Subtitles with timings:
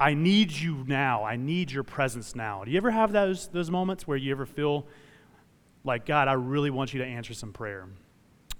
[0.00, 1.24] I need you now.
[1.24, 2.64] I need your presence now.
[2.64, 4.86] Do you ever have those, those moments where you ever feel
[5.84, 7.86] like, God, I really want you to answer some prayer?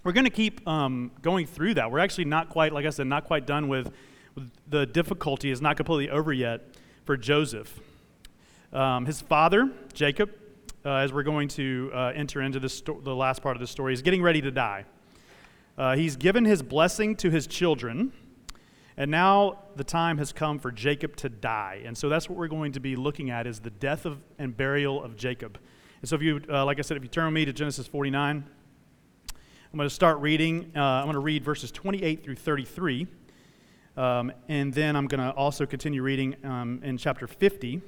[0.04, 1.90] We're going to keep um, going through that.
[1.90, 3.90] We're actually not quite, like I said, not quite done with,
[4.34, 6.74] with the difficulty is not completely over yet
[7.04, 7.81] for Joseph.
[8.72, 10.31] Um, his father, Jacob,
[10.85, 13.95] uh, as we're going to uh, enter into sto- the last part of the story,
[13.95, 14.85] is getting ready to die.
[15.79, 18.12] Uh, he's given his blessing to his children,
[18.97, 21.83] and now the time has come for Jacob to die.
[21.84, 24.57] And so that's what we're going to be looking at is the death of, and
[24.57, 25.59] burial of Jacob.
[26.01, 27.87] And so if you, uh, like I said, if you turn with me to Genesis
[27.87, 28.45] 49,
[29.73, 30.73] I'm going to start reading.
[30.75, 33.07] Uh, I'm going to read verses 28 through 33.
[33.97, 37.81] Um, and then I'm going to also continue reading um, in chapter 50,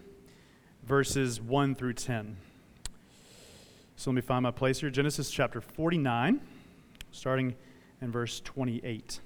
[0.84, 2.36] verses 1 through 10.
[3.96, 4.90] So let me find my place here.
[4.90, 6.40] Genesis chapter 49,
[7.12, 7.54] starting
[8.00, 9.20] in verse 28.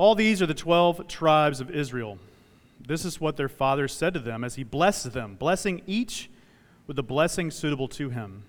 [0.00, 2.18] All these are the 12 tribes of Israel.
[2.80, 6.30] This is what their father said to them as he blessed them, blessing each
[6.86, 8.44] with the blessing suitable to him.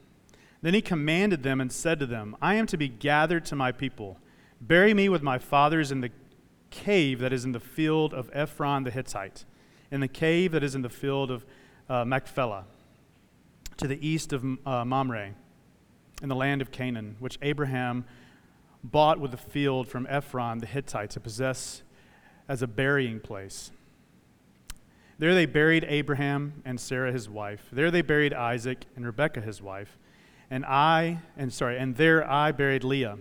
[0.61, 3.73] Then he commanded them and said to them, I am to be gathered to my
[3.73, 4.17] people.
[4.61, 6.11] Bury me with my fathers in the
[6.69, 9.43] cave that is in the field of Ephron the Hittite,
[9.91, 11.45] in the cave that is in the field of
[11.89, 12.63] uh, Machpelah,
[13.75, 15.33] to the east of uh, Mamre,
[16.21, 18.05] in the land of Canaan, which Abraham
[18.83, 21.83] bought with a field from Ephron the Hittite to possess
[22.47, 23.71] as a burying place.
[25.19, 27.67] There they buried Abraham and Sarah his wife.
[27.71, 29.99] There they buried Isaac and Rebekah his wife.
[30.49, 33.19] And I, and sorry, and there I buried Leah,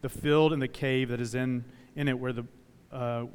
[0.00, 1.64] the field and the cave that is in,
[1.94, 2.44] in it where the,
[2.90, 3.26] uh,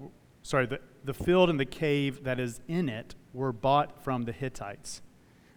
[0.41, 4.31] sorry, the, the field and the cave that is in it were bought from the
[4.31, 5.01] Hittites.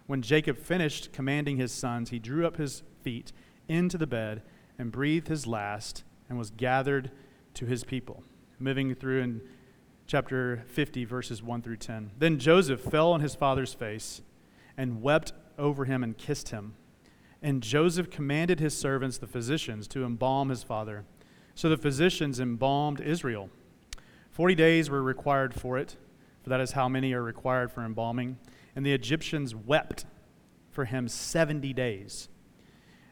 [0.06, 3.32] When Jacob finished commanding his sons, he drew up his feet
[3.66, 4.42] into the bed
[4.78, 7.10] and breathed his last and was gathered
[7.54, 8.22] to his people.
[8.58, 9.40] Moving through in
[10.06, 12.12] chapter 50, verses 1 through 10.
[12.18, 14.22] Then Joseph fell on his father's face
[14.76, 16.74] and wept over him and kissed him.
[17.42, 21.04] And Joseph commanded his servants, the physicians, to embalm his father.
[21.54, 23.50] So the physicians embalmed Israel.
[24.30, 25.96] Forty days were required for it,
[26.42, 28.38] for that is how many are required for embalming.
[28.74, 30.04] And the Egyptians wept
[30.70, 32.28] for him 70 days.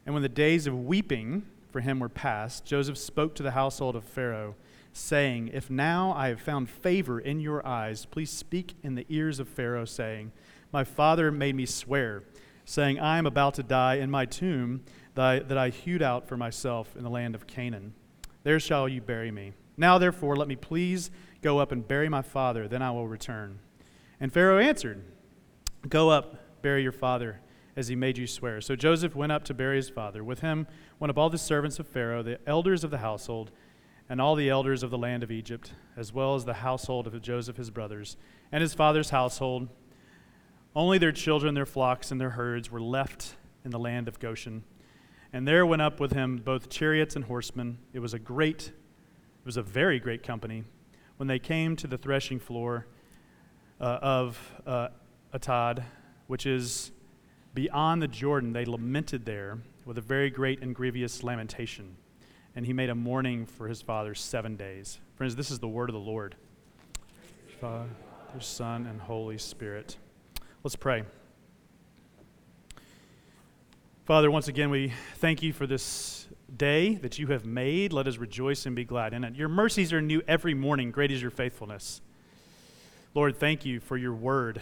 [0.04, 3.96] And when the days of weeping for him were past, Joseph spoke to the household
[3.96, 4.54] of Pharaoh,
[4.92, 9.40] saying, If now I have found favor in your eyes, please speak in the ears
[9.40, 10.30] of Pharaoh, saying,
[10.70, 12.22] My father made me swear,
[12.64, 14.84] saying, I am about to die in my tomb
[15.16, 17.92] that I, that I hewed out for myself in the land of Canaan.
[18.44, 19.52] There shall you bury me.
[19.76, 21.10] Now, therefore, let me please
[21.42, 23.58] go up and bury my father, then I will return.
[24.20, 25.02] And Pharaoh answered,
[25.88, 27.40] Go up, bury your father,
[27.76, 28.60] as he made you swear.
[28.60, 30.22] So Joseph went up to bury his father.
[30.22, 30.66] With him
[31.00, 33.50] went up all the servants of Pharaoh, the elders of the household,
[34.08, 37.20] and all the elders of the land of Egypt, as well as the household of
[37.22, 38.16] Joseph his brothers,
[38.52, 39.68] and his father's household.
[40.76, 44.64] Only their children, their flocks, and their herds were left in the land of Goshen.
[45.32, 47.78] And there went up with him both chariots and horsemen.
[47.92, 48.72] It was a great
[49.44, 50.64] it was a very great company.
[51.18, 52.86] When they came to the threshing floor
[53.78, 54.88] uh, of uh,
[55.34, 55.84] Atad,
[56.28, 56.92] which is
[57.54, 61.96] beyond the Jordan, they lamented there with a very great and grievous lamentation.
[62.56, 64.98] And he made a mourning for his father seven days.
[65.16, 66.36] Friends, this is the word of the Lord.
[67.60, 67.88] Father,
[68.40, 69.96] Son, and Holy Spirit.
[70.62, 71.04] Let's pray.
[74.04, 76.26] Father, once again, we thank you for this
[76.56, 77.92] day that you have made.
[77.92, 79.34] Let us rejoice and be glad in it.
[79.34, 80.90] Your mercies are new every morning.
[80.90, 82.00] Great is your faithfulness.
[83.14, 84.60] Lord, thank you for your word.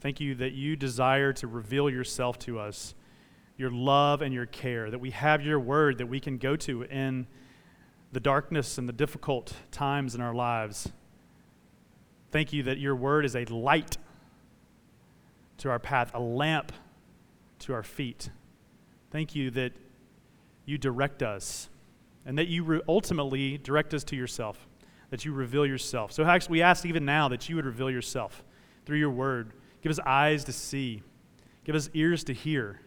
[0.00, 2.94] Thank you that you desire to reveal yourself to us,
[3.56, 6.82] your love and your care, that we have your word that we can go to
[6.84, 7.26] in
[8.12, 10.90] the darkness and the difficult times in our lives.
[12.30, 13.98] Thank you that your word is a light
[15.58, 16.72] to our path, a lamp
[17.60, 18.30] to our feet.
[19.10, 19.72] Thank you that
[20.64, 21.68] you direct us
[22.24, 24.66] and that you re- ultimately direct us to yourself,
[25.10, 26.12] that you reveal yourself.
[26.12, 28.42] So we ask even now that you would reveal yourself
[28.86, 29.52] through your word.
[29.82, 31.02] Give us eyes to see,
[31.64, 32.80] give us ears to hear,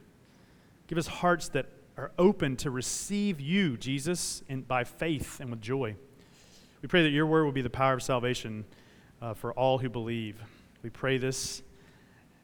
[0.87, 1.67] give us hearts that
[1.97, 5.95] are open to receive you, Jesus, by faith and with joy.
[6.81, 8.65] We pray that your word will be the power of salvation
[9.21, 10.41] uh, for all who believe.
[10.81, 11.61] We pray this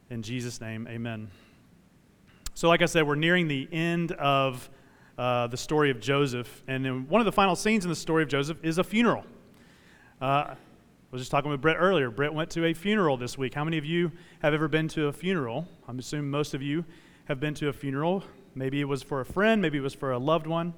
[0.09, 0.87] in Jesus' name.
[0.87, 1.29] Amen.
[2.53, 4.69] So, like I said, we're nearing the end of
[5.17, 6.63] uh, the story of Joseph.
[6.67, 9.25] And one of the final scenes in the story of Joseph is a funeral.
[10.21, 10.55] Uh,
[11.11, 12.11] was just talking with Brett earlier.
[12.11, 13.55] Brett went to a funeral this week.
[13.55, 14.11] How many of you
[14.43, 15.67] have ever been to a funeral?
[15.87, 16.85] I'm assuming most of you
[17.25, 18.23] have been to a funeral.
[18.53, 20.73] Maybe it was for a friend, maybe it was for a loved one.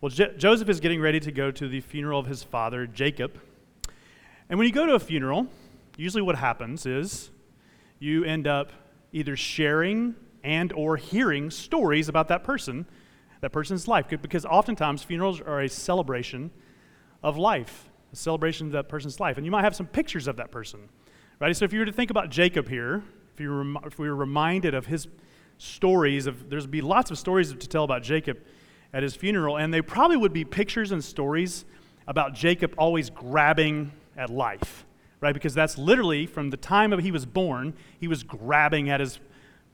[0.00, 3.40] Well, Joseph is getting ready to go to the funeral of his father, Jacob.
[4.48, 5.48] And when you go to a funeral,
[5.96, 7.30] usually what happens is
[7.98, 8.72] you end up
[9.12, 10.14] either sharing
[10.44, 12.86] and or hearing stories about that person,
[13.40, 16.52] that person's life because oftentimes funerals are a celebration
[17.22, 19.36] of life, a celebration of that person's life.
[19.36, 20.88] And you might have some pictures of that person.
[21.38, 21.54] Right?
[21.54, 23.02] So if you were to think about Jacob here,
[23.34, 25.06] if, you were, if we were reminded of his
[25.58, 28.38] stories of there's be lots of stories to tell about Jacob
[28.92, 31.64] at his funeral, and they probably would be pictures and stories
[32.06, 34.86] about Jacob always grabbing at life,
[35.20, 35.34] right?
[35.34, 39.18] Because that's literally from the time of he was born, he was grabbing at his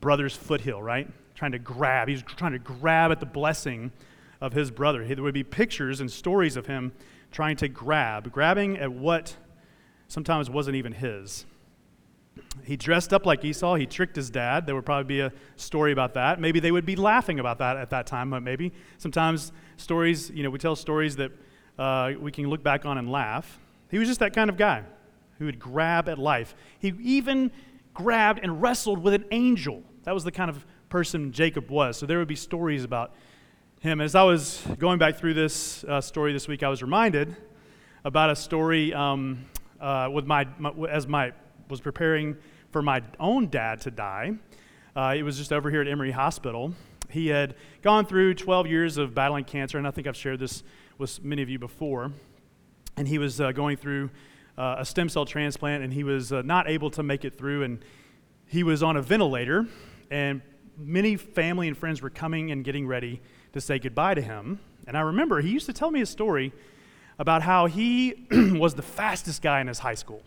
[0.01, 1.09] brother's foothill, right?
[1.35, 2.09] Trying to grab.
[2.09, 3.93] He was trying to grab at the blessing
[4.41, 5.05] of his brother.
[5.05, 6.93] There would be pictures and stories of him
[7.33, 9.37] trying to grab, grabbing at what
[10.09, 11.47] sometimes wasn't even his.
[12.65, 13.75] He dressed up like Esau.
[13.75, 14.67] He tricked his dad.
[14.67, 16.41] There would probably be a story about that.
[16.41, 20.43] Maybe they would be laughing about that at that time, but maybe sometimes stories, you
[20.43, 21.33] know, we tell stories that
[21.79, 23.59] uh, we can look back on and laugh.
[23.91, 24.85] He was just that kind of guy
[25.39, 26.55] who would grab at life.
[26.79, 27.51] He even
[27.95, 29.83] grabbed and wrestled with an angel.
[30.05, 31.97] That was the kind of person Jacob was.
[31.97, 33.15] So there would be stories about
[33.83, 34.01] him.
[34.01, 37.35] As I was going back through this uh, story this week, I was reminded
[38.05, 39.45] about a story um,
[39.81, 41.33] uh, with my, my, as my
[41.69, 42.37] was preparing
[42.71, 44.35] for my own dad to die.
[44.95, 46.73] Uh, it was just over here at Emory Hospital.
[47.11, 50.63] He had gone through 12 years of battling cancer, and I think I've shared this
[50.97, 52.13] with many of you before.
[52.97, 54.11] And he was uh, going through
[54.57, 57.65] uh, a stem cell transplant, and he was uh, not able to make it through.
[57.65, 57.85] And
[58.47, 59.67] he was on a ventilator,
[60.09, 60.41] and
[60.79, 63.21] many family and friends were coming and getting ready
[63.53, 64.61] to say goodbye to him.
[64.87, 66.53] And I remember he used to tell me a story
[67.19, 70.23] about how he was the fastest guy in his high school.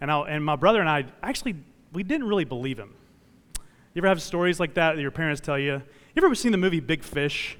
[0.00, 1.56] And, I, and my brother and I actually,
[1.92, 2.94] we didn't really believe him.
[3.94, 5.82] You ever have stories like that that your parents tell you?
[6.14, 7.58] You ever seen the movie Big Fish?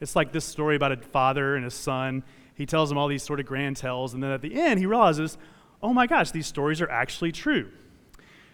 [0.00, 2.22] It's like this story about a father and his son.
[2.54, 4.86] He tells him all these sort of grand tales, and then at the end, he
[4.86, 5.38] realizes,
[5.82, 7.70] oh my gosh, these stories are actually true.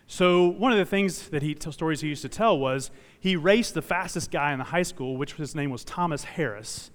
[0.06, 3.74] So one of the things that he stories he used to tell was he raced
[3.74, 6.90] the fastest guy in the high school, which his name was Thomas Harris.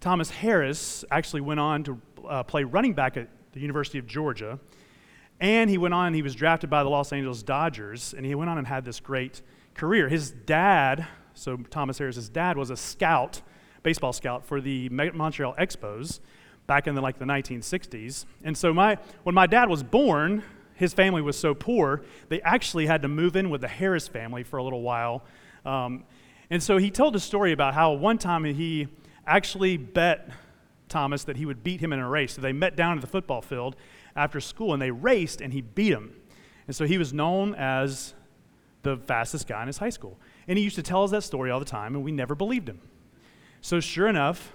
[0.00, 4.58] Thomas Harris actually went on to uh, play running back at the University of Georgia.
[5.40, 8.50] And he went on, he was drafted by the Los Angeles Dodgers, and he went
[8.50, 9.42] on and had this great
[9.74, 10.08] career.
[10.08, 13.42] His dad, so Thomas Harris's dad, was a scout,
[13.82, 16.20] baseball scout for the Montreal Expos
[16.66, 18.24] back in the, like the 1960s.
[18.42, 20.42] And so my, when my dad was born,
[20.74, 24.42] his family was so poor, they actually had to move in with the Harris family
[24.42, 25.22] for a little while.
[25.64, 26.04] Um,
[26.50, 28.88] and so he told a story about how one time he
[29.26, 30.28] actually bet
[30.88, 32.34] Thomas that he would beat him in a race.
[32.34, 33.76] So they met down at the football field,
[34.16, 36.14] after school and they raced and he beat him.
[36.66, 38.14] And so he was known as
[38.82, 40.18] the fastest guy in his high school.
[40.46, 42.68] And he used to tell us that story all the time and we never believed
[42.68, 42.80] him.
[43.60, 44.52] So sure enough,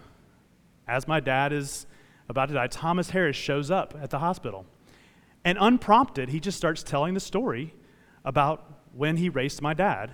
[0.87, 1.85] as my dad is
[2.29, 4.65] about to die, Thomas Harris shows up at the hospital.
[5.43, 7.73] And unprompted, he just starts telling the story
[8.25, 10.11] about when he raced my dad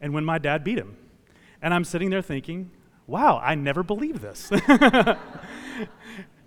[0.00, 0.96] and when my dad beat him.
[1.60, 2.70] And I'm sitting there thinking,
[3.06, 4.52] wow, I never believed this.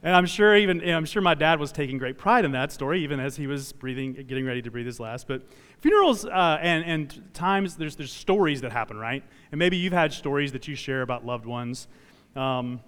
[0.03, 3.03] And I'm sure even I'm sure my dad was taking great pride in that story,
[3.03, 5.27] even as he was breathing, getting ready to breathe his last.
[5.27, 5.43] But
[5.79, 9.23] funerals uh, and, and times there's there's stories that happen, right?
[9.51, 11.87] And maybe you've had stories that you share about loved ones.
[12.35, 12.81] Um,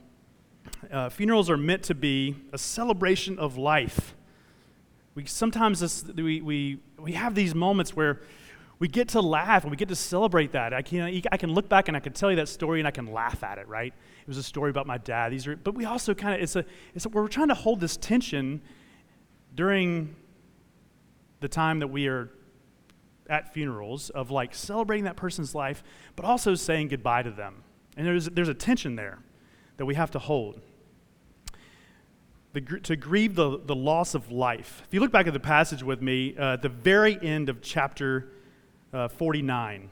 [0.91, 4.15] uh, funerals are meant to be a celebration of life.
[5.15, 8.21] We sometimes this, we, we, we have these moments where
[8.79, 10.73] we get to laugh and we get to celebrate that.
[10.73, 12.91] I can, I can look back and I can tell you that story and I
[12.91, 13.93] can laugh at it, right?
[14.21, 15.31] It was a story about my dad.
[15.31, 16.65] These are, but we also kind of, it's a,
[16.95, 18.61] it's a, we're trying to hold this tension
[19.55, 20.15] during
[21.39, 22.31] the time that we are
[23.29, 25.83] at funerals of like celebrating that person's life,
[26.15, 27.63] but also saying goodbye to them.
[27.95, 29.19] And there's, there's a tension there
[29.77, 30.59] that we have to hold.
[32.53, 34.83] The, to grieve the, the loss of life.
[34.87, 37.61] If you look back at the passage with me, uh, at the very end of
[37.61, 38.29] chapter
[38.93, 39.89] uh, 49.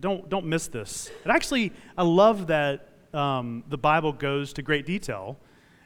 [0.00, 1.10] Don't, don't miss this.
[1.22, 5.38] And actually, I love that um, the Bible goes to great detail,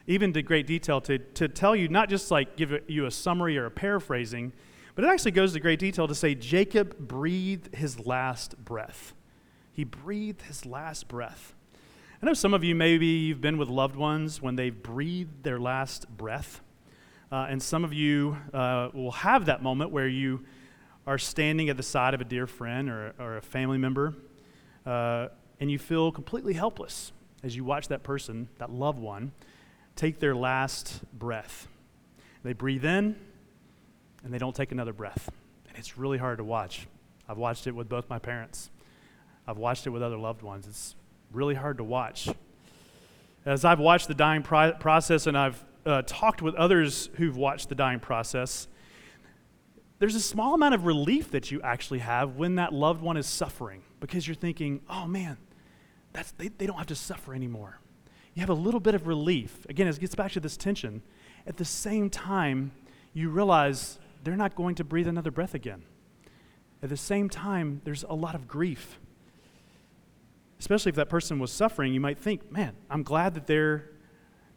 [0.07, 3.59] even to great detail to, to tell you, not just like give you a summary
[3.59, 4.53] or a paraphrasing,
[4.95, 9.13] but it actually goes to great detail to say Jacob breathed his last breath.
[9.73, 11.55] He breathed his last breath.
[12.23, 15.61] I know some of you, maybe you've been with loved ones when they've breathed their
[15.61, 16.63] last breath.
[17.31, 20.43] Uh, and some of you uh, will have that moment where you
[21.07, 24.15] are standing at the side of a dear friend or, or a family member,
[24.87, 25.29] uh,
[25.61, 29.33] and you feel completely helpless as you watch that person, that loved one,
[29.95, 31.69] take their last breath.
[32.43, 33.15] They breathe in,
[34.25, 35.31] and they don't take another breath.
[35.69, 36.87] And it's really hard to watch.
[37.29, 38.71] I've watched it with both my parents,
[39.47, 40.67] I've watched it with other loved ones.
[40.67, 40.95] It's
[41.37, 42.29] really hard to watch.
[43.45, 47.69] As I've watched the dying pro- process and I've uh, talked with others who've watched
[47.69, 48.67] the dying process,
[49.99, 53.27] there's a small amount of relief that you actually have when that loved one is
[53.27, 55.37] suffering because you're thinking, oh man,
[56.13, 57.79] that's, they, they don't have to suffer anymore.
[58.35, 59.67] You have a little bit of relief.
[59.69, 61.03] Again, it gets back to this tension.
[61.47, 62.73] At the same time,
[63.13, 65.85] you realize they're not going to breathe another breath again.
[66.83, 68.99] At the same time, there's a lot of grief.
[70.59, 73.83] Especially if that person was suffering, you might think, man, I'm glad that they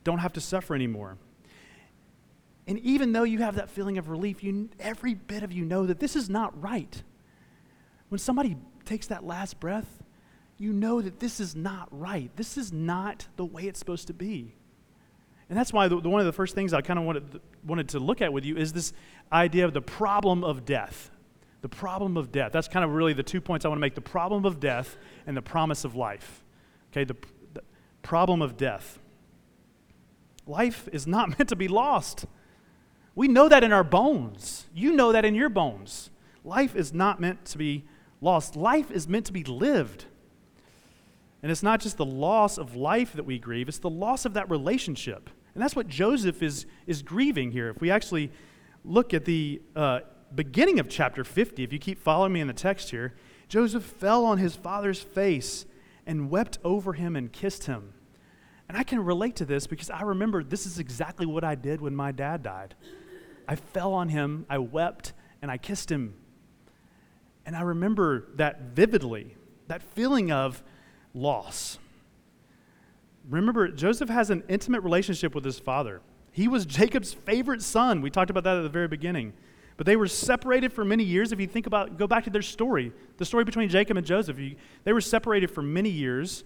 [0.04, 1.18] don't have to suffer anymore.
[2.68, 5.86] And even though you have that feeling of relief, you, every bit of you know
[5.88, 7.02] that this is not right.
[8.10, 10.04] When somebody takes that last breath,
[10.58, 12.30] you know that this is not right.
[12.36, 14.54] This is not the way it's supposed to be.
[15.50, 17.90] And that's why the, the, one of the first things I kind of wanted, wanted
[17.90, 18.94] to look at with you is this
[19.32, 21.10] idea of the problem of death.
[21.62, 22.52] The problem of death.
[22.52, 24.98] That's kind of really the two points I want to make the problem of death
[25.28, 26.44] and the promise of life.
[26.92, 27.16] Okay, the,
[27.54, 27.62] the
[28.02, 29.00] problem of death.
[30.48, 32.26] Life is not meant to be lost.
[33.16, 34.66] We know that in our bones.
[34.74, 36.10] You know that in your bones.
[36.44, 37.84] Life is not meant to be
[38.22, 40.06] lost, life is meant to be lived.
[41.42, 44.34] And it's not just the loss of life that we grieve, it's the loss of
[44.34, 45.30] that relationship.
[45.54, 47.70] And that's what Joseph is, is grieving here.
[47.70, 48.32] If we actually
[48.84, 50.02] look at the uh,
[50.34, 53.14] beginning of chapter 50, if you keep following me in the text here,
[53.48, 55.66] Joseph fell on his father's face
[56.06, 57.94] and wept over him and kissed him.
[58.68, 61.82] And I can relate to this because I remember this is exactly what I did
[61.82, 62.76] when my dad died.
[63.48, 66.14] I fell on him, I wept, and I kissed him.
[67.46, 69.36] And I remember that vividly,
[69.68, 70.62] that feeling of
[71.16, 71.80] loss.
[73.28, 76.02] Remember, Joseph has an intimate relationship with his father.
[76.32, 78.02] He was Jacob's favorite son.
[78.02, 79.34] We talked about that at the very beginning.
[79.80, 81.32] But they were separated for many years.
[81.32, 84.38] If you think about, go back to their story, the story between Jacob and Joseph,
[84.84, 86.44] they were separated for many years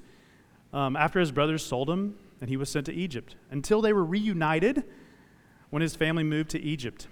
[0.72, 4.06] um, after his brothers sold him and he was sent to Egypt until they were
[4.06, 4.84] reunited
[5.72, 7.08] when his family moved to Egypt.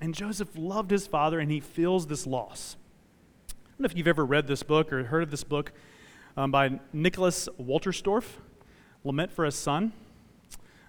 [0.00, 2.76] And Joseph loved his father and he feels this loss.
[3.50, 5.72] I don't know if you've ever read this book or heard of this book
[6.38, 8.24] um, by Nicholas Wolterstorff,
[9.04, 9.92] Lament for a Son.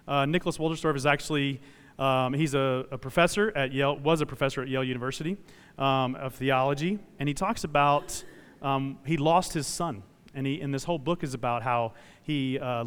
[0.08, 1.60] Uh, Nicholas Wolterstorff is actually
[1.98, 5.36] um, he's a, a, professor at Yale, was a professor at Yale University
[5.78, 8.24] um, of theology, and he talks about
[8.62, 10.02] um, he lost his son,
[10.34, 12.84] and he and this whole book is about how he uh,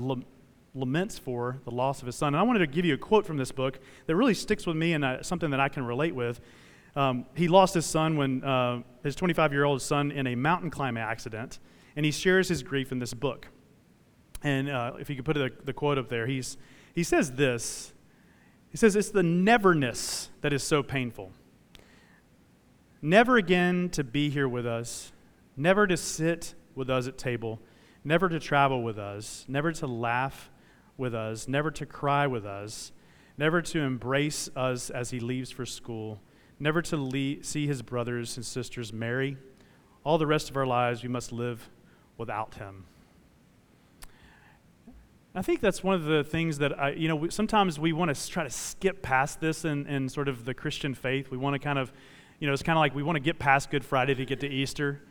[0.74, 2.34] laments for the loss of his son.
[2.34, 4.76] And I wanted to give you a quote from this book that really sticks with
[4.76, 6.42] me and uh, something that I can relate with.
[6.96, 10.70] Um, he lost his son when uh, his 25 year old son in a mountain
[10.70, 11.60] climbing accident,
[11.96, 13.48] and he shares his grief in this book.
[14.44, 16.58] And uh, if you could put the, the quote up there, he's,
[16.94, 17.94] he says this
[18.76, 21.32] He says, It's the neverness that is so painful.
[23.02, 25.14] Never again to be here with us,
[25.56, 27.62] never to sit with us at table,
[28.04, 30.52] never to travel with us, never to laugh
[30.98, 32.92] with us, never to cry with us,
[33.38, 36.20] never to embrace us as he leaves for school,
[36.60, 39.38] never to le- see his brothers and sisters marry.
[40.04, 41.70] All the rest of our lives, we must live
[42.18, 42.88] without him.
[45.38, 48.30] I think that's one of the things that I, you know, sometimes we want to
[48.30, 51.30] try to skip past this in, in sort of the Christian faith.
[51.30, 51.92] We want to kind of,
[52.40, 54.40] you know, it's kind of like we want to get past Good Friday to get
[54.40, 55.02] to Easter.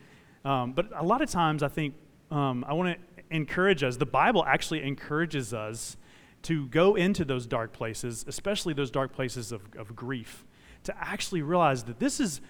[0.43, 1.93] Um, but a lot of times I think
[2.31, 3.97] um, I want to encourage us.
[3.97, 5.95] The Bible actually encourages us
[6.43, 10.43] to go into those dark places, especially those dark places of, of grief,
[10.85, 12.41] to actually realize that this is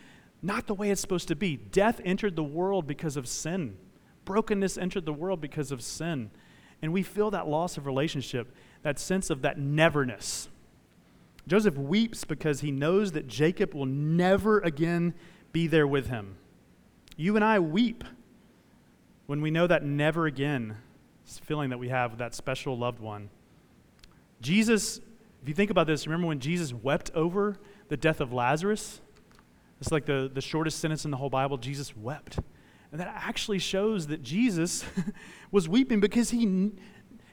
[0.41, 1.58] not the way it's supposed to be.
[1.58, 3.75] Death entered the world because of sin,
[4.24, 6.32] brokenness entered the world because of sin.
[6.86, 10.50] And we feel that loss of relationship, that sense of that neverness.
[11.48, 15.15] Joseph weeps because he knows that Jacob will never again
[15.51, 16.38] be there with him.
[17.18, 18.04] You and I weep
[19.25, 20.77] when we know that never again
[21.25, 23.32] feeling that we have with that special loved one.
[24.39, 25.00] Jesus,
[25.42, 29.01] if you think about this, remember when Jesus wept over the death of Lazarus?
[29.82, 31.58] It's like the, the shortest sentence in the whole Bible.
[31.58, 32.38] Jesus wept.
[32.92, 34.86] And that actually shows that Jesus
[35.51, 36.72] was weeping because he,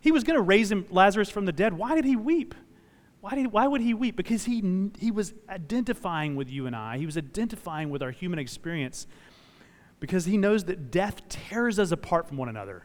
[0.00, 1.74] he was going to raise him, Lazarus from the dead.
[1.74, 2.54] Why did he weep?
[3.20, 4.16] Why, did, why would he weep?
[4.16, 6.98] Because he, he was identifying with you and I.
[6.98, 9.06] He was identifying with our human experience
[10.00, 12.84] because he knows that death tears us apart from one another.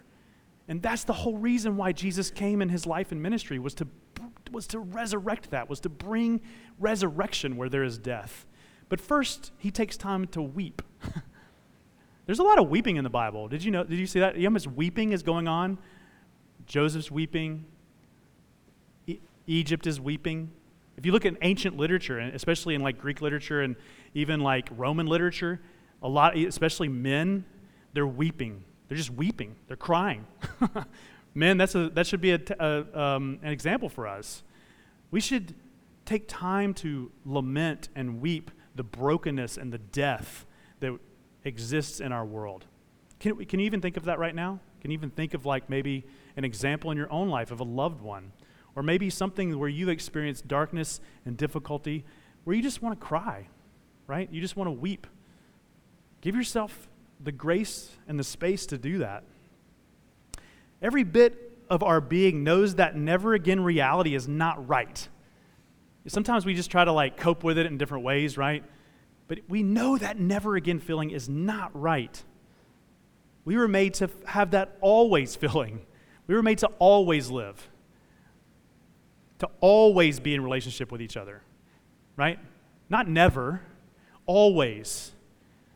[0.67, 3.87] And that's the whole reason why Jesus came in his life and ministry was to,
[4.51, 6.41] was to resurrect that, was to bring
[6.77, 8.45] resurrection where there is death.
[8.89, 10.83] But first, he takes time to weep.
[12.27, 13.47] There's a lot of weeping in the Bible.
[13.47, 13.85] Did you know?
[13.85, 14.39] Did you see that?
[14.39, 15.79] How much weeping is going on?
[16.65, 17.63] Joseph's weeping.
[19.07, 20.51] E- Egypt is weeping.
[20.97, 23.77] If you look at ancient literature, and especially in like Greek literature and
[24.13, 25.61] even like Roman literature,
[26.03, 27.45] a lot, especially men,
[27.93, 28.63] they're weeping.
[28.89, 29.55] They're just weeping.
[29.67, 30.27] They're crying.
[31.33, 34.43] men, that's a, that should be a, a, um, an example for us.
[35.11, 35.55] We should
[36.03, 40.45] take time to lament and weep the brokenness and the death
[40.81, 40.97] that
[41.47, 42.65] exists in our world.
[43.19, 44.59] Can, can you even think of that right now?
[44.81, 47.63] Can you even think of like maybe an example in your own life of a
[47.63, 48.31] loved one?
[48.75, 52.05] Or maybe something where you've experienced darkness and difficulty
[52.43, 53.47] where you just want to cry,
[54.05, 54.29] right?
[54.31, 55.07] You just want to weep.
[56.21, 56.87] Give yourself
[57.23, 59.23] the grace and the space to do that.
[60.81, 65.07] Every bit of our being knows that never again reality is not right.
[66.07, 68.63] Sometimes we just try to like cope with it in different ways, right?
[69.27, 72.23] But we know that never again feeling is not right.
[73.45, 75.85] We were made to have that always feeling.
[76.27, 77.69] We were made to always live,
[79.39, 81.41] to always be in relationship with each other,
[82.17, 82.39] right?
[82.89, 83.61] Not never,
[84.25, 85.13] always.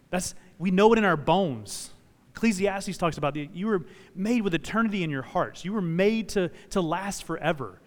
[0.10, 1.92] That's we know it in our bones.
[2.36, 5.66] Ecclesiastes talks about the, you were made with eternity in your hearts.
[5.66, 7.80] You were made to, to last forever.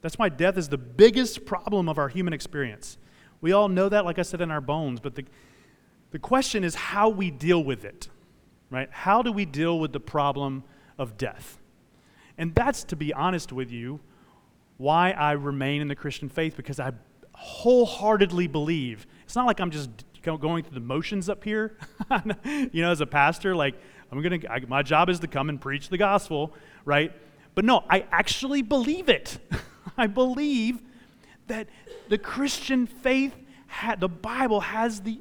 [0.00, 2.98] That's why death is the biggest problem of our human experience.
[3.40, 5.24] We all know that, like I said, in our bones, but the,
[6.10, 8.08] the question is how we deal with it,
[8.70, 8.88] right?
[8.90, 10.64] How do we deal with the problem
[10.98, 11.58] of death?
[12.36, 14.00] And that's, to be honest with you,
[14.76, 16.92] why I remain in the Christian faith, because I
[17.34, 19.06] wholeheartedly believe.
[19.24, 19.90] It's not like I'm just
[20.22, 21.76] going through the motions up here,
[22.44, 23.74] you know, as a pastor, like,
[24.12, 26.52] I'm going to, my job is to come and preach the gospel,
[26.84, 27.12] right?
[27.54, 29.38] But no, I actually believe it.
[29.96, 30.82] I believe
[31.50, 31.68] that
[32.08, 33.34] the Christian faith,
[33.98, 35.20] the Bible has the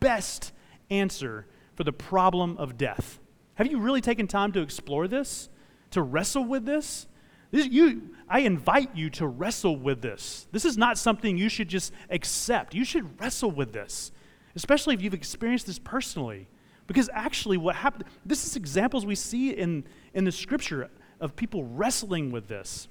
[0.00, 0.52] best
[0.90, 3.20] answer for the problem of death.
[3.54, 5.48] Have you really taken time to explore this,
[5.92, 7.06] to wrestle with this?
[7.50, 10.46] this you, I invite you to wrestle with this.
[10.52, 12.74] This is not something you should just accept.
[12.74, 14.12] You should wrestle with this,
[14.54, 16.48] especially if you've experienced this personally.
[16.86, 19.84] Because actually, what happened, this is examples we see in,
[20.14, 22.88] in the scripture of people wrestling with this.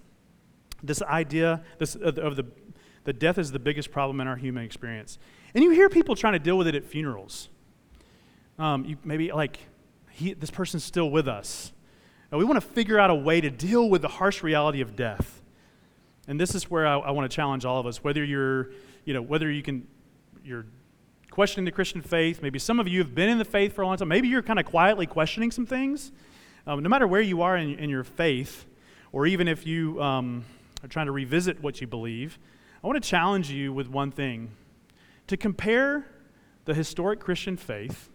[0.84, 2.46] This idea this, of the,
[3.08, 5.18] the death is the biggest problem in our human experience.
[5.56, 7.48] And you hear people trying to deal with it at funerals.
[8.60, 9.60] Um, you, maybe like,
[10.12, 11.72] he, this person's still with us.
[12.30, 14.98] And we want to figure out a way to deal with the harsh reality of
[14.98, 15.42] death.
[16.28, 18.72] And this is where I, I want to challenge all of us, whether you're,
[19.06, 19.88] you know, whether you can,
[20.44, 20.66] you're
[21.32, 22.42] questioning the Christian faith.
[22.42, 24.10] Maybe some of you have been in the faith for a long time.
[24.10, 26.12] Maybe you're kind of quietly questioning some things.
[26.66, 28.66] Um, no matter where you are in, in, your faith,
[29.14, 30.44] or even if you um,
[30.84, 32.38] are trying to revisit what you believe,
[32.88, 34.52] I want to challenge you with one thing
[35.28, 36.06] to compare
[36.64, 38.10] the historic Christian faith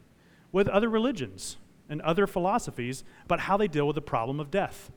[0.51, 1.59] with other religions
[1.91, 4.91] and other philosophies about how they deal with the problem of death.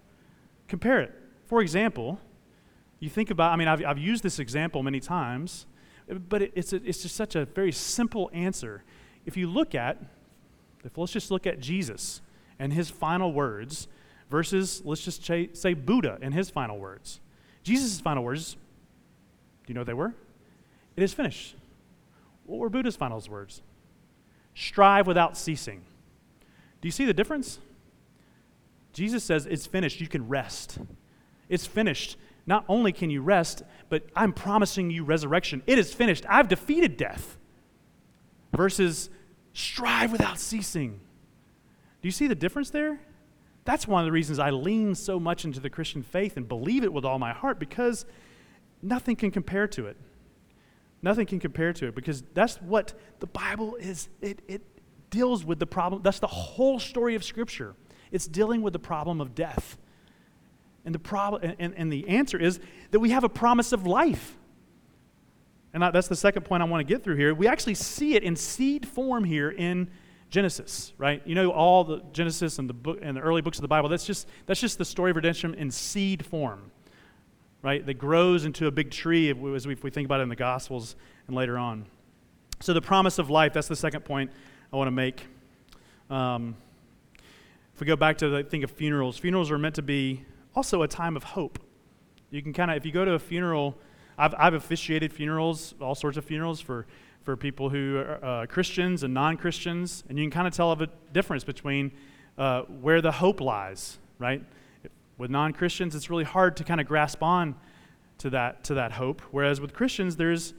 [0.69, 1.11] Compare it.
[1.47, 2.21] For example,
[3.01, 5.65] you think about, I mean, I've, I've used this example many times,
[6.29, 8.81] but it, it's, a, it's just such a very simple answer.
[9.25, 10.01] If you look at,
[10.85, 12.21] if let's just look at Jesus
[12.59, 13.89] and his final words
[14.29, 17.19] versus, let's just say, Buddha and his final words.
[17.61, 18.55] Jesus' final words,
[19.65, 20.13] do you know what they were?
[20.95, 21.55] It is finished.
[22.45, 23.61] What were Buddha's final words?
[24.53, 25.83] Strive without ceasing.
[26.81, 27.59] Do you see the difference?
[28.93, 29.99] Jesus says, It's finished.
[29.99, 30.77] You can rest.
[31.49, 32.17] It's finished.
[32.45, 35.63] Not only can you rest, but I'm promising you resurrection.
[35.65, 36.25] It is finished.
[36.29, 37.37] I've defeated death.
[38.55, 39.09] Versus
[39.53, 40.99] strive without ceasing.
[42.01, 42.99] Do you see the difference there?
[43.65, 46.83] That's one of the reasons I lean so much into the Christian faith and believe
[46.83, 48.05] it with all my heart because
[48.85, 49.97] nothing can compare to it.
[51.01, 54.09] Nothing can compare to it because that's what the Bible is.
[54.21, 54.61] It, it
[55.09, 56.01] deals with the problem.
[56.01, 57.75] That's the whole story of Scripture.
[58.11, 59.77] It's dealing with the problem of death.
[60.85, 62.59] And the, problem, and, and the answer is
[62.91, 64.37] that we have a promise of life.
[65.73, 67.33] And that's the second point I want to get through here.
[67.33, 69.89] We actually see it in seed form here in
[70.29, 71.21] Genesis, right?
[71.25, 73.89] You know all the Genesis and the book and the early books of the Bible.
[73.89, 76.71] That's just that's just the story of redemption in seed form,
[77.65, 77.83] right?
[77.83, 80.35] That grows into a big tree as we, if we think about it in the
[80.35, 81.87] Gospels and later on.
[82.59, 83.53] So the promise of life.
[83.53, 84.29] That's the second point
[84.71, 85.25] I want to make.
[86.11, 86.55] Um,
[87.73, 90.23] if we go back to the think of funerals, funerals are meant to be
[90.55, 91.57] also a time of hope.
[92.29, 93.75] You can kind of if you go to a funeral.
[94.15, 96.85] I've, I've officiated funerals, all sorts of funerals for
[97.23, 100.71] for people who are uh, Christians and non Christians, and you can kind of tell
[100.71, 101.91] a difference between
[102.37, 104.43] uh, where the hope lies, right?
[105.17, 107.55] With non Christians, it's really hard to kind of grasp on
[108.19, 110.53] to that, to that hope, whereas with Christians, there's,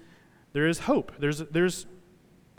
[0.53, 1.12] there is hope.
[1.19, 1.87] There's, there's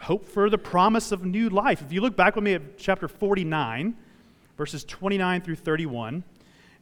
[0.02, 1.82] hope for the promise of new life.
[1.82, 3.96] If you look back with me at chapter 49,
[4.58, 6.24] verses 29 through 31,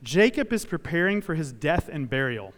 [0.04, 2.54] Jacob is preparing for his death and burial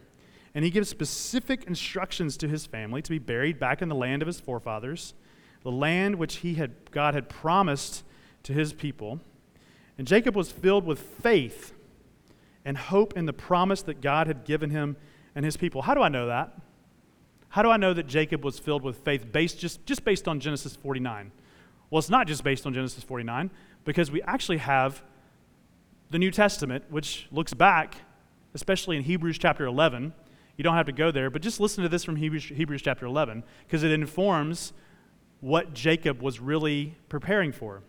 [0.58, 4.24] and he gives specific instructions to his family to be buried back in the land
[4.24, 5.14] of his forefathers,
[5.62, 8.04] the land which he had, God had promised
[8.42, 9.20] to his people.
[10.00, 11.74] And Jacob was filled with faith
[12.68, 14.98] and hope in the promise that God had given him
[15.36, 15.84] and his people.
[15.84, 16.54] How do I know that?
[17.48, 20.42] How do I know that Jacob was filled with faith based just, just based on
[20.42, 21.32] Genesis 49?
[21.90, 23.52] Well, it's not just based on Genesis 49
[23.86, 25.02] because we actually have
[26.10, 27.96] the New Testament, which looks back,
[28.54, 30.14] especially in Hebrews chapter 11.
[30.58, 33.06] You don't have to go there, but just listen to this from Hebrews, Hebrews chapter
[33.06, 34.74] 11 because it informs
[35.40, 37.84] what Jacob was really preparing for.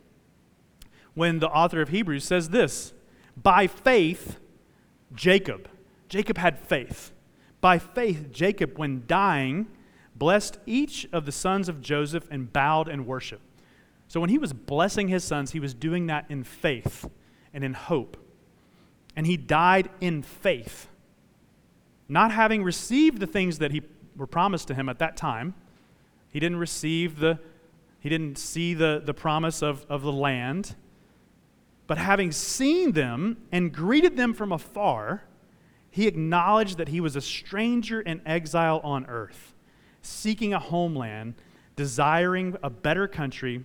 [1.15, 2.93] When the author of Hebrews says this
[3.37, 4.39] By faith,
[5.15, 5.69] Jacob,
[6.09, 7.13] Jacob had faith.
[7.61, 9.67] By faith, Jacob, when dying,
[10.15, 13.43] blessed each of the sons of Joseph and bowed and worshiped.
[14.09, 17.09] So when he was blessing his sons, he was doing that in faith
[17.53, 18.17] and in hope.
[19.15, 20.89] And he died in faith,
[22.09, 23.83] not having received the things that he
[24.17, 25.55] were promised to him at that time.
[26.31, 27.39] He didn't receive the,
[28.01, 30.75] he didn't see the, the promise of, of the land.
[31.89, 35.25] But having seen them and greeted them from afar,
[35.91, 39.57] he acknowledged that he was a stranger in exile on earth,
[40.01, 41.35] seeking a homeland,
[41.75, 43.65] desiring a better country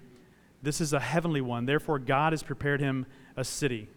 [0.63, 1.65] this is a heavenly one.
[1.65, 3.05] Therefore, God has prepared him
[3.35, 3.89] a city.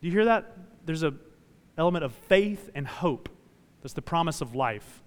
[0.00, 0.56] Do you hear that?
[0.86, 1.18] There's an
[1.76, 3.28] element of faith and hope.
[3.82, 5.02] That's the promise of life.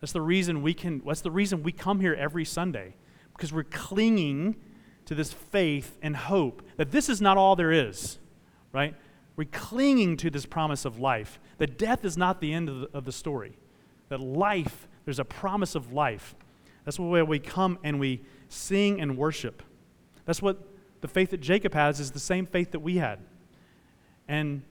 [0.00, 2.94] That's the reason we can, that's the reason we come here every Sunday.
[3.32, 4.56] Because we're clinging
[5.06, 8.18] to this faith and hope that this is not all there is,
[8.72, 8.94] right?
[9.36, 11.40] We're clinging to this promise of life.
[11.58, 13.56] That death is not the end of the, of the story.
[14.08, 16.34] That life, there's a promise of life.
[16.84, 19.62] That's why we come and we sing and worship.
[20.24, 20.62] That's what
[21.00, 23.20] the faith that Jacob has is the same faith that we had.
[24.28, 24.62] And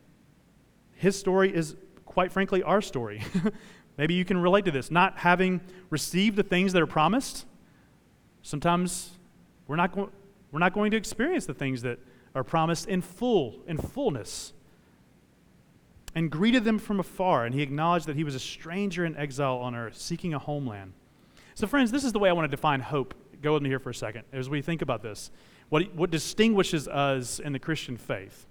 [0.95, 3.21] his story is, quite frankly, our story.
[3.97, 4.91] Maybe you can relate to this.
[4.91, 7.45] Not having received the things that are promised,
[8.41, 9.11] sometimes
[9.67, 10.11] we're not, go-
[10.51, 11.99] we're not going to experience the things that
[12.35, 14.53] are promised in full, in fullness.
[16.13, 19.57] And greeted them from afar, and he acknowledged that he was a stranger in exile
[19.57, 20.91] on earth, seeking a homeland.
[21.55, 23.79] So, friends, this is the way I want to define hope go with me here
[23.79, 25.31] for a second as we think about this.
[25.69, 28.45] What, what distinguishes us in the Christian faith?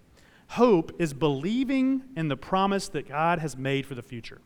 [0.48, 4.40] Hope is believing in the promise that God has made for the future.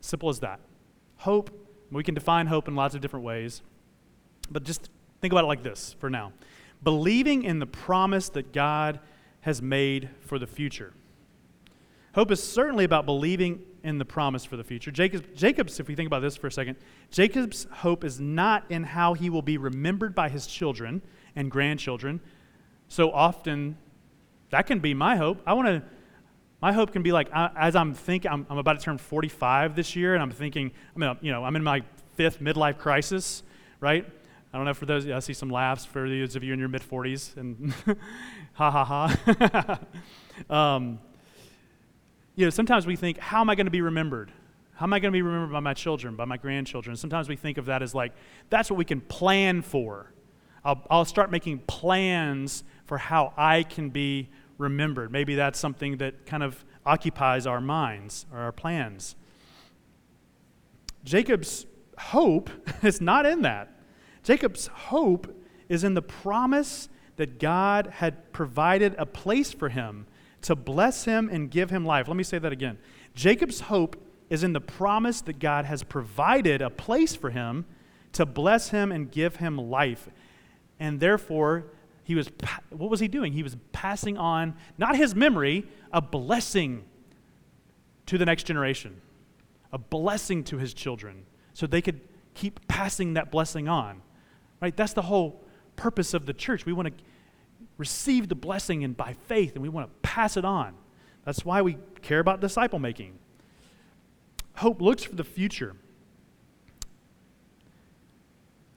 [0.00, 0.60] Simple as that.
[1.18, 1.50] Hope,
[1.90, 3.62] we can define hope in lots of different ways,
[4.50, 4.90] but just
[5.22, 6.32] think about it like this for now
[6.82, 8.98] believing in the promise that God
[9.42, 10.92] has made for the future.
[12.16, 14.90] Hope is certainly about believing in the promise for the future.
[14.90, 16.76] Jacob's, Jacob's, if we think about this for a second,
[17.12, 21.00] Jacob's hope is not in how he will be remembered by his children
[21.36, 22.20] and grandchildren.
[22.88, 23.78] So often,
[24.50, 25.40] that can be my hope.
[25.46, 25.82] I want to,
[26.60, 29.94] my hope can be like, as I'm thinking, I'm, I'm, about to turn 45 this
[29.94, 31.82] year, and I'm thinking, I mean, you know, I'm in my
[32.14, 33.44] fifth midlife crisis,
[33.80, 34.04] right?
[34.52, 36.68] I don't know for those, I see some laughs for those of you in your
[36.68, 37.72] mid 40s, and
[38.52, 39.80] ha ha ha.
[40.76, 40.98] um,
[42.36, 44.30] you know, sometimes we think, how am I going to be remembered?
[44.74, 46.96] How am I going to be remembered by my children, by my grandchildren?
[46.96, 48.12] Sometimes we think of that as like,
[48.50, 50.12] that's what we can plan for.
[50.64, 55.10] I'll, I'll start making plans for how I can be remembered.
[55.12, 59.16] Maybe that's something that kind of occupies our minds or our plans.
[61.04, 61.66] Jacob's
[61.98, 62.50] hope
[62.82, 63.70] is not in that.
[64.22, 65.34] Jacob's hope
[65.68, 70.06] is in the promise that God had provided a place for him
[70.42, 72.08] to bless him and give him life.
[72.08, 72.78] Let me say that again.
[73.14, 73.96] Jacob's hope
[74.30, 77.64] is in the promise that God has provided a place for him
[78.12, 80.08] to bless him and give him life.
[80.80, 81.66] And therefore,
[82.04, 82.30] he was
[82.70, 83.32] what was he doing?
[83.32, 86.84] He was passing on not his memory, a blessing
[88.06, 89.00] to the next generation.
[89.72, 92.00] A blessing to his children so they could
[92.34, 94.02] keep passing that blessing on.
[94.62, 94.74] Right?
[94.76, 95.42] That's the whole
[95.74, 96.64] purpose of the church.
[96.64, 97.04] We want to
[97.78, 100.74] receive the blessing and by faith, and we want to pass it on.
[101.24, 103.18] That's why we care about disciple making.
[104.54, 105.74] Hope looks for the future.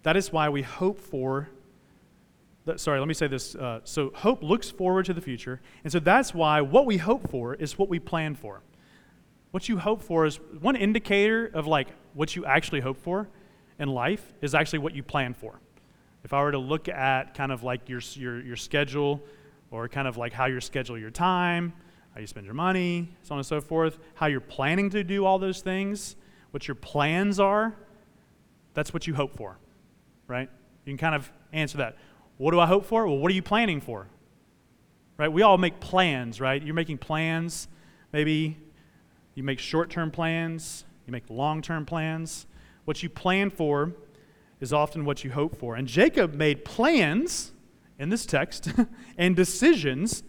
[0.01, 1.49] That is why we hope for.
[2.77, 3.53] Sorry, let me say this.
[3.53, 5.61] Uh, so, hope looks forward to the future.
[5.83, 8.61] And so, that's why what we hope for is what we plan for.
[9.51, 13.29] What you hope for is one indicator of like what you actually hope for
[13.77, 15.59] in life is actually what you plan for.
[16.25, 19.21] If I were to look at kind of like your, your, your schedule
[19.69, 21.71] or kind of like how you schedule your time,
[22.15, 25.23] how you spend your money, so on and so forth, how you're planning to do
[25.23, 26.15] all those things,
[26.49, 27.75] what your plans are,
[28.73, 29.59] that's what you hope for,
[30.25, 30.49] right?
[30.83, 31.95] You can kind of answer that.
[32.37, 33.05] What do I hope for?
[33.05, 34.07] Well, what are you planning for?
[35.17, 35.31] Right?
[35.31, 36.59] We all make plans, right?
[36.59, 37.67] You're making plans.
[38.11, 38.57] Maybe
[39.35, 42.47] you make short term plans, you make long term plans.
[42.85, 43.93] What you plan for
[44.59, 45.75] is often what you hope for.
[45.75, 47.51] And Jacob made plans
[47.99, 48.71] in this text
[49.17, 50.23] and decisions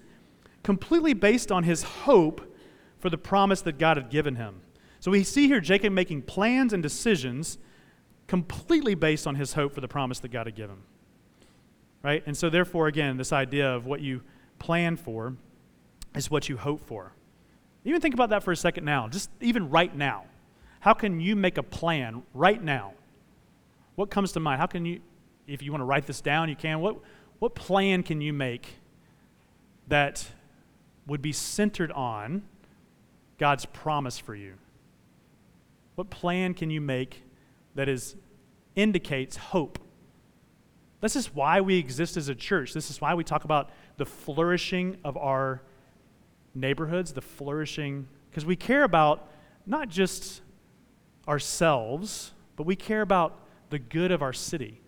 [0.62, 2.54] completely based on his hope
[2.98, 4.60] for the promise that God had given him.
[5.00, 7.58] So we see here Jacob making plans and decisions
[8.26, 10.76] completely based on his hope for the promise that God had given.
[10.76, 10.82] Him.
[12.02, 12.22] Right?
[12.26, 14.22] And so, therefore, again, this idea of what you
[14.58, 15.36] plan for
[16.14, 17.12] is what you hope for.
[17.84, 20.24] Even think about that for a second now, just even right now.
[20.80, 22.94] How can you make a plan right now?
[23.96, 24.60] What comes to mind?
[24.60, 25.00] How can you,
[25.46, 26.80] if you want to write this down, you can.
[26.80, 26.98] What,
[27.38, 28.68] what plan can you make
[29.88, 30.26] that
[31.06, 32.42] would be centered on
[33.38, 34.54] God's promise for you?
[35.94, 37.22] What plan can you make
[37.74, 38.16] that is
[38.74, 39.78] indicates hope?
[41.00, 42.74] This is why we exist as a church.
[42.74, 45.62] This is why we talk about the flourishing of our
[46.54, 49.30] neighborhoods, the flourishing, because we care about
[49.66, 50.42] not just
[51.28, 54.80] ourselves, but we care about the good of our city.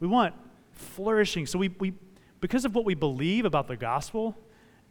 [0.00, 0.34] We want
[0.72, 1.46] flourishing.
[1.46, 1.94] So we, we
[2.40, 4.36] because of what we believe about the gospel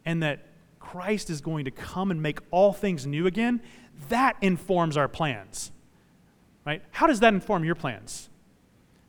[0.04, 0.46] and that
[0.80, 3.60] Christ is going to come and make all things new again,
[4.08, 5.72] that informs our plans.
[6.64, 6.82] Right?
[6.90, 8.28] How does that inform your plans?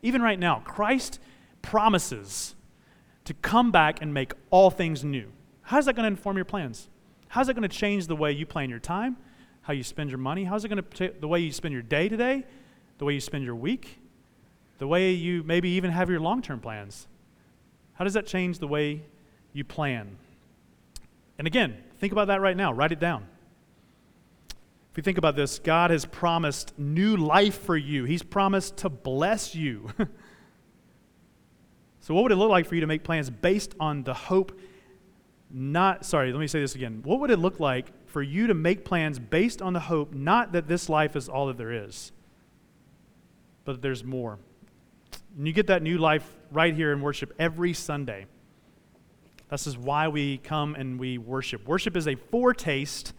[0.01, 1.19] Even right now, Christ
[1.61, 2.55] promises
[3.25, 5.31] to come back and make all things new.
[5.63, 6.87] How's that going to inform your plans?
[7.27, 9.17] How's that going to change the way you plan your time,
[9.63, 10.45] how you spend your money?
[10.45, 12.45] How's it going to the way you spend your day today,
[12.99, 13.99] the way you spend your week,
[14.77, 17.07] the way you maybe even have your long-term plans?
[17.93, 19.03] How does that change the way
[19.53, 20.17] you plan?
[21.37, 22.73] And again, think about that right now.
[22.73, 23.27] Write it down.
[24.91, 28.05] If you think about this, God has promised new life for you.
[28.05, 29.89] He's promised to bless you.
[31.99, 34.59] so what would it look like for you to make plans based on the hope
[35.49, 37.01] not, sorry, let me say this again.
[37.03, 40.51] What would it look like for you to make plans based on the hope not
[40.51, 42.11] that this life is all that there is,
[43.63, 44.39] but that there's more?
[45.37, 48.25] And you get that new life right here in worship every Sunday.
[49.49, 51.67] This is why we come and we worship.
[51.67, 53.13] Worship is a foretaste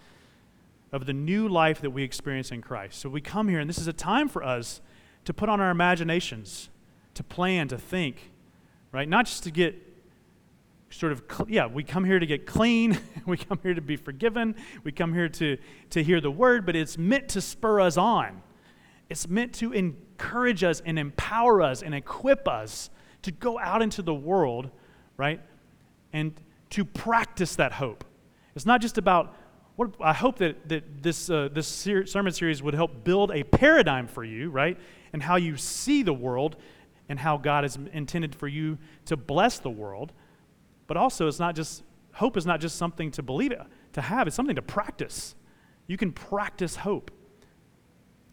[0.90, 2.98] of the new life that we experience in Christ.
[2.98, 4.80] So we come here, and this is a time for us
[5.26, 6.70] to put on our imaginations,
[7.14, 8.32] to plan, to think,
[8.90, 9.08] right?
[9.08, 9.76] Not just to get
[10.90, 12.98] sort of, yeah, we come here to get clean.
[13.26, 14.56] we come here to be forgiven.
[14.82, 15.56] We come here to,
[15.90, 18.42] to hear the word, but it's meant to spur us on.
[19.08, 22.90] It's meant to encourage us and empower us and equip us
[23.22, 24.70] to go out into the world,
[25.16, 25.40] right?
[26.12, 26.32] And
[26.70, 28.04] to practice that hope.
[28.54, 29.34] It's not just about,
[29.76, 33.44] what, I hope that, that this, uh, this ser- sermon series would help build a
[33.44, 34.78] paradigm for you, right?
[35.12, 36.56] And how you see the world
[37.08, 40.12] and how God has intended for you to bless the world.
[40.86, 43.60] But also, it's not just, hope is not just something to believe it,
[43.94, 45.34] to have, it's something to practice.
[45.86, 47.10] You can practice hope.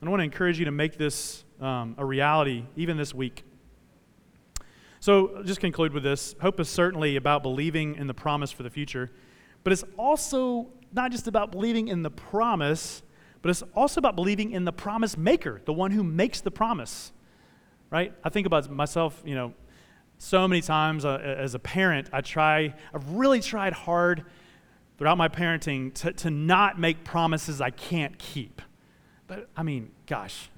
[0.05, 3.43] And I want to encourage you to make this um, a reality even this week.
[4.99, 6.35] So, just conclude with this.
[6.39, 9.09] Hope is certainly about believing in the promise for the future,
[9.63, 13.01] but it's also not just about believing in the promise,
[13.41, 17.11] but it's also about believing in the promise maker, the one who makes the promise.
[17.89, 18.13] Right?
[18.23, 19.55] I think about myself, you know,
[20.19, 24.23] so many times uh, as a parent, I try, I've really tried hard
[24.99, 28.61] throughout my parenting to, to not make promises I can't keep.
[29.27, 30.49] But I mean, gosh,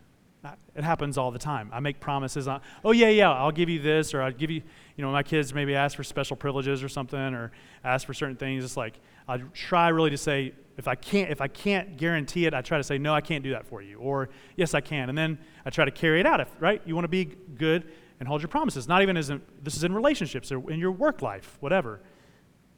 [0.75, 1.69] it happens all the time.
[1.73, 4.61] I make promises on, oh, yeah, yeah, I'll give you this, or I'll give you,
[4.95, 7.51] you know, my kids maybe ask for special privileges or something, or
[7.83, 8.63] ask for certain things.
[8.63, 12.53] It's like, I try really to say, if I can't, if I can't guarantee it,
[12.53, 15.09] I try to say, no, I can't do that for you, or yes, I can.
[15.09, 16.81] And then I try to carry it out, if, right?
[16.85, 18.87] You want to be good, and hold your promises.
[18.87, 21.99] Not even as in, this is in relationships or in your work life, whatever.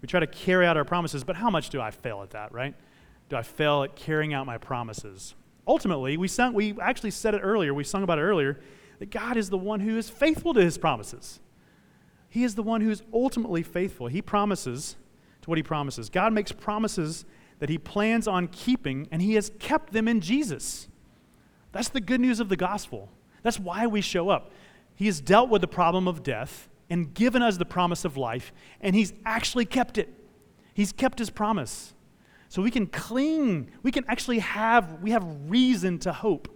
[0.02, 2.54] We try to carry out our promises, but how much do I fail at that,
[2.54, 2.74] right?
[3.28, 5.36] Do I fail at carrying out my promises?
[5.70, 8.60] Ultimately, we sung, we actually said it earlier, we sung about it earlier,
[8.98, 11.40] that God is the one who is faithful to his promises.
[12.28, 14.08] He is the one who is ultimately faithful.
[14.08, 14.96] He promises
[15.44, 16.10] to what he promises.
[16.10, 17.24] God makes promises
[17.60, 20.88] that he plans on keeping, and he has kept them in Jesus.
[21.72, 23.10] That's the good news of the gospel.
[23.44, 24.52] That's why we show up.
[24.96, 28.52] He has dealt with the problem of death and given us the promise of life,
[28.82, 30.12] and He's actually kept it.
[30.74, 31.94] He's kept His promise.
[32.50, 36.56] So we can cling, we can actually have, we have reason to hope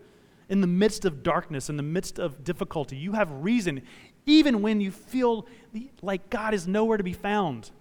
[0.50, 2.98] in the midst of darkness, in the midst of difficulty.
[2.98, 3.82] You have reason,
[4.26, 5.48] even when you feel
[6.02, 7.72] like God is nowhere to be found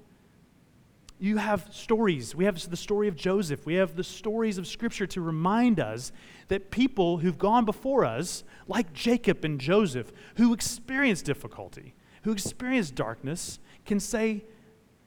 [1.23, 2.35] you have stories.
[2.35, 3.65] We have the story of Joseph.
[3.65, 6.11] We have the stories of Scripture to remind us
[6.49, 11.95] that people who've gone before us, like Jacob and Joseph, who experienced difficulty,
[12.25, 14.43] who experienced darkness, can say,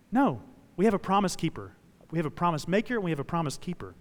[0.10, 0.42] No,
[0.78, 1.74] we have a promise keeper.
[2.16, 3.94] We have a promise maker and we have a promise keeper.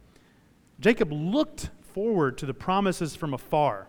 [0.78, 3.88] Jacob looked forward to the promises from afar,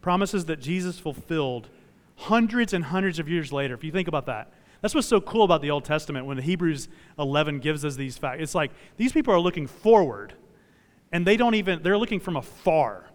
[0.00, 1.68] promises that Jesus fulfilled
[2.16, 3.74] hundreds and hundreds of years later.
[3.74, 6.88] If you think about that, that's what's so cool about the Old Testament when Hebrews
[7.18, 8.38] 11 gives us these facts.
[8.40, 10.32] It's like these people are looking forward.
[11.12, 13.10] And they don't even, they're looking from afar,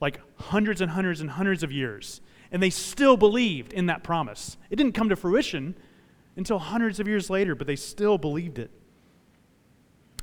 [0.00, 2.22] like hundreds and hundreds and hundreds of years.
[2.50, 4.56] And they still believed in that promise.
[4.70, 5.74] It didn't come to fruition
[6.34, 8.70] until hundreds of years later, but they still believed it.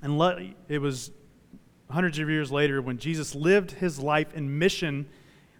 [0.01, 1.11] And it was
[1.89, 5.07] hundreds of years later when Jesus lived his life in mission.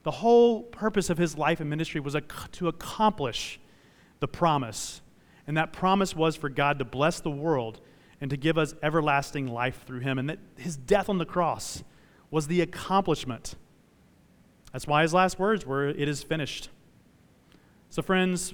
[0.04, 2.15] The whole purpose of his life and ministry was
[2.54, 3.60] to accomplish
[4.19, 5.02] the promise.
[5.47, 7.82] And that promise was for God to bless the world
[8.21, 10.19] and to give us everlasting life through him.
[10.19, 11.84] And that his death on the cross
[12.32, 13.56] was the accomplishment.
[14.71, 16.69] That's why his last words were, It is finished.
[17.89, 18.54] So, friends,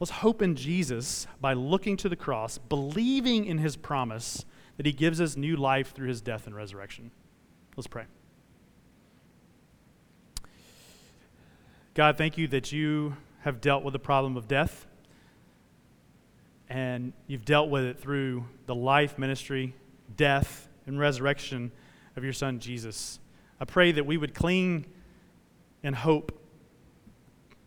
[0.00, 4.44] let's hope in Jesus by looking to the cross, believing in his promise
[4.76, 7.10] that he gives us new life through his death and resurrection.
[7.76, 8.04] Let's pray.
[11.94, 14.86] God, thank you that you have dealt with the problem of death
[16.68, 19.74] and you've dealt with it through the life, ministry,
[20.16, 21.70] death, and resurrection
[22.16, 23.20] of your son Jesus.
[23.60, 24.86] I pray that we would cling
[25.82, 26.36] and hope,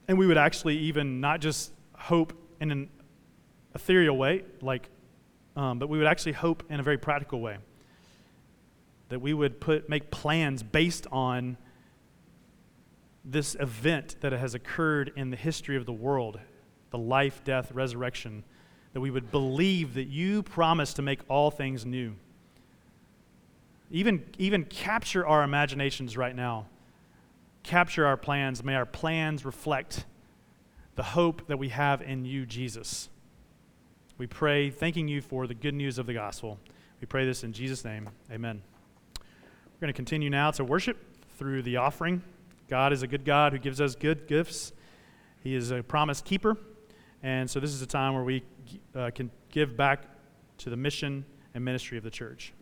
[0.07, 1.71] and we would actually even not just
[2.07, 2.89] hope in an
[3.75, 4.89] ethereal way, like,
[5.55, 7.57] um, but we would actually hope in a very practical way.
[9.09, 11.57] That we would put make plans based on
[13.23, 16.39] this event that has occurred in the history of the world,
[16.91, 18.43] the life, death, resurrection
[18.93, 22.15] that we would believe that you promise to make all things new.
[23.91, 26.65] Even, even capture our imaginations right now.
[27.63, 28.63] Capture our plans.
[28.63, 30.05] May our plans reflect
[30.97, 33.07] the hope that we have in you, Jesus.
[34.17, 36.59] We pray, thanking you for the good news of the gospel.
[36.99, 38.09] We pray this in Jesus' name.
[38.31, 38.63] Amen.
[39.19, 40.97] We're going to continue now to worship
[41.37, 42.23] through the offering.
[42.67, 44.73] God is a good God who gives us good gifts.
[45.43, 46.57] He is a promise keeper.
[47.21, 48.43] And so this is a time where we
[48.95, 50.05] uh, can give back
[50.57, 52.53] to the mission and ministry of the church.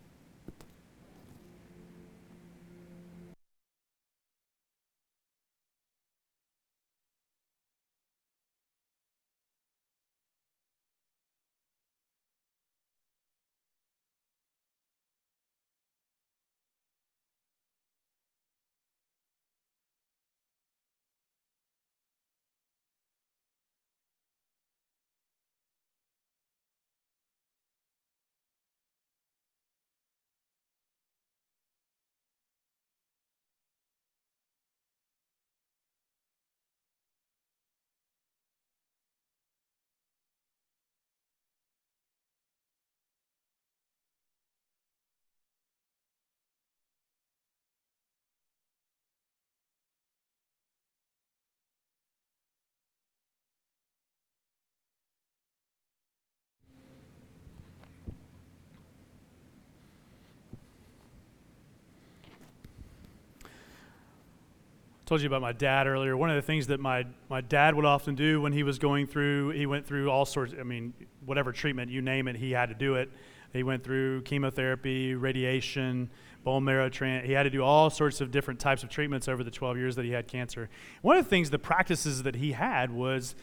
[65.05, 66.17] Told you about my dad earlier.
[66.17, 69.05] One of the things that my, my dad would often do when he was going
[69.05, 70.93] through, he went through all sorts, I mean,
[71.25, 73.11] whatever treatment, you name it, he had to do it.
[73.53, 76.09] He went through chemotherapy, radiation,
[76.43, 77.27] bone marrow transplant.
[77.27, 79.95] He had to do all sorts of different types of treatments over the 12 years
[79.95, 80.69] that he had cancer.
[81.01, 83.35] One of the things, the practices that he had was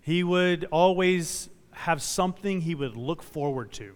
[0.00, 3.94] he would always have something he would look forward to.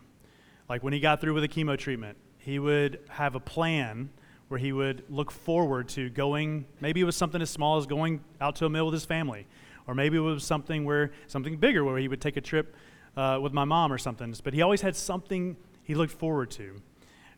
[0.68, 4.10] Like when he got through with a chemo treatment, he would have a plan
[4.50, 8.20] where he would look forward to going, maybe it was something as small as going
[8.40, 9.46] out to a meal with his family,
[9.86, 12.74] or maybe it was something where something bigger where he would take a trip
[13.16, 14.34] uh, with my mom or something.
[14.42, 16.64] But he always had something he looked forward to.
[16.64, 16.82] And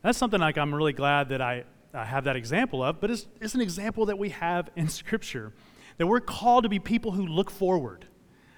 [0.01, 3.27] that's something like I'm really glad that I, I have that example of, but it's,
[3.39, 5.53] it's an example that we have in Scripture
[5.97, 8.07] that we're called to be people who look forward.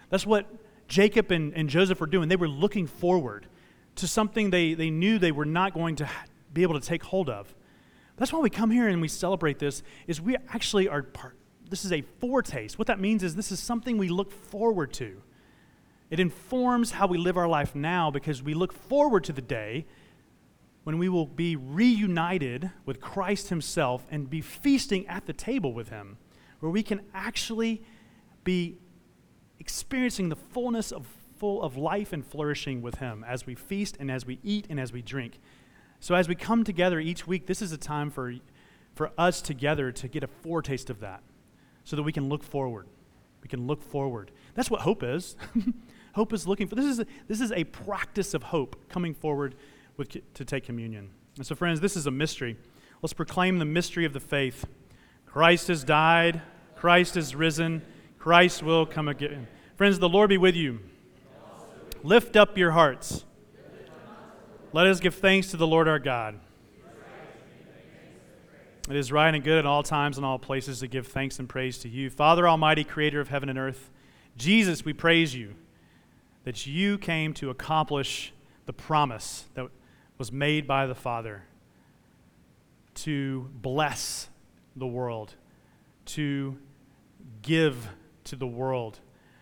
[0.10, 0.48] That's what
[0.88, 2.30] Jacob and, and Joseph were doing.
[2.30, 3.48] They were looking forward
[3.96, 6.10] to something they, they knew they were not going to
[6.54, 7.54] be able to take hold of.
[8.18, 11.38] That's why we come here and we celebrate this, is we actually are part,
[11.70, 12.78] this is a foretaste.
[12.78, 15.22] What that means is this is something we look forward to.
[16.10, 19.86] It informs how we live our life now because we look forward to the day
[20.84, 25.90] when we will be reunited with Christ Himself and be feasting at the table with
[25.90, 26.18] Him,
[26.60, 27.84] where we can actually
[28.44, 28.78] be
[29.60, 34.12] experiencing the fullness of full of life and flourishing with Him as we feast and
[34.12, 35.40] as we eat and as we drink.
[36.00, 38.34] So, as we come together each week, this is a time for,
[38.94, 41.24] for us together to get a foretaste of that
[41.84, 42.88] so that we can look forward.
[43.42, 44.32] We can look forward.
[44.56, 45.36] That's what hope is.
[46.16, 46.76] hope is looking for.
[46.76, 49.56] This is a, this is a practice of hope coming forward
[49.98, 51.10] with, to take communion.
[51.38, 52.58] And so, friends, this is a mystery.
[53.02, 54.66] Let's proclaim the mystery of the faith.
[55.26, 56.42] Christ has died,
[56.76, 57.82] Christ is risen,
[58.18, 59.48] Christ will come again.
[59.76, 60.80] Friends, the Lord be with you.
[62.04, 63.26] Lift up your hearts.
[64.74, 66.40] Let us give thanks to the Lord our God.
[68.90, 71.50] It is right and good at all times and all places to give thanks and
[71.50, 72.10] praise to you.
[72.10, 73.90] Father Almighty, creator of heaven and earth,
[74.38, 75.56] Jesus, we praise you
[76.44, 78.32] that you came to accomplish
[78.66, 79.68] the promise that
[80.18, 81.44] was made by the Father
[82.96, 84.30] to bless
[84.76, 85.36] the world,
[86.06, 86.58] to
[87.42, 87.90] give
[88.26, 89.00] to the world,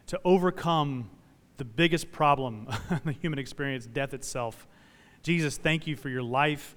[0.07, 1.09] to overcome
[1.57, 4.67] the biggest problem in the human experience, death itself.
[5.24, 6.76] Jesus, thank you for your life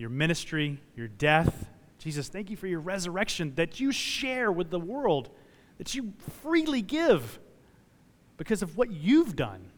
[0.00, 1.68] your ministry, your death.
[1.98, 5.28] Jesus, thank you for your resurrection that you share with the world,
[5.76, 7.38] that you freely give
[8.38, 9.70] because of what you've done.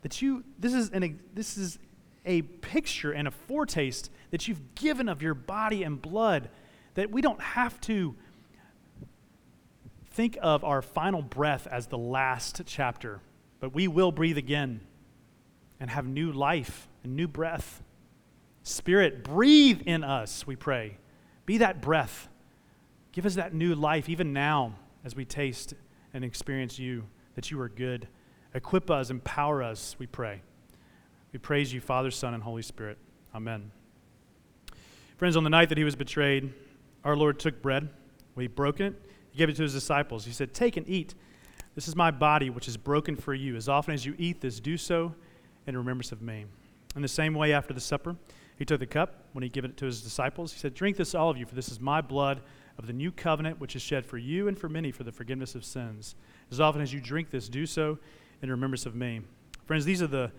[0.00, 1.78] That you, this is, an, this is
[2.24, 6.48] a picture and a foretaste that you've given of your body and blood,
[6.94, 8.14] that we don't have to
[10.12, 13.20] think of our final breath as the last chapter,
[13.60, 14.80] but we will breathe again
[15.80, 17.82] and have new life and new breath.
[18.62, 20.98] Spirit, breathe in us, we pray.
[21.44, 22.28] Be that breath.
[23.12, 24.74] Give us that new life, even now,
[25.04, 25.74] as we taste
[26.12, 27.04] and experience you,
[27.34, 28.08] that you are good.
[28.54, 30.42] Equip us, empower us, we pray.
[31.32, 32.98] We praise you, Father, Son, and Holy Spirit.
[33.34, 33.70] Amen.
[35.16, 36.52] Friends, on the night that he was betrayed,
[37.04, 37.88] our Lord took bread.
[38.36, 38.94] He broke it,
[39.30, 40.24] he gave it to his disciples.
[40.24, 41.14] He said, Take and eat.
[41.74, 43.56] This is my body, which is broken for you.
[43.56, 45.14] As often as you eat this, do so
[45.66, 46.46] in remembrance of me.
[46.94, 48.16] In the same way, after the supper,
[48.58, 50.52] he took the cup when he gave it to his disciples.
[50.52, 52.40] He said, Drink this, all of you, for this is my blood
[52.78, 55.54] of the new covenant, which is shed for you and for many for the forgiveness
[55.54, 56.14] of sins.
[56.50, 57.98] As often as you drink this, do so
[58.42, 59.20] in remembrance of me.
[59.66, 60.30] Friends, these are the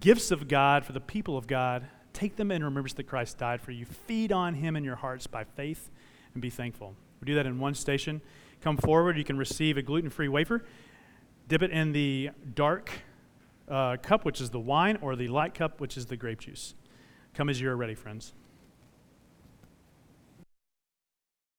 [0.00, 1.86] gifts of God for the people of God.
[2.12, 3.86] Take them in remembrance that Christ died for you.
[3.86, 5.90] Feed on him in your hearts by faith
[6.32, 6.94] and be thankful.
[7.20, 8.20] We do that in one station.
[8.60, 9.16] Come forward.
[9.16, 10.64] You can receive a gluten free wafer.
[11.48, 12.90] Dip it in the dark
[13.68, 16.74] uh, cup, which is the wine, or the light cup, which is the grape juice.
[17.34, 18.32] Come as you are ready, friends.